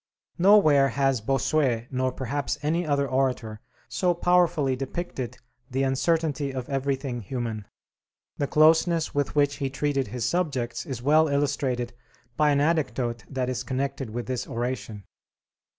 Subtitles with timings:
[0.39, 5.37] Nowhere has Bossuet, nor perhaps any other orator, so powerfully depicted
[5.69, 7.67] the uncertainty of everything human.
[8.39, 11.93] The closeness with which he treated his subjects is well illustrated
[12.35, 15.03] by an anecdote that is connected with this oration.